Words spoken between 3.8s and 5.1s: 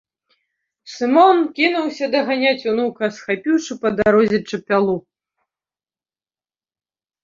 па дарозе чапялу.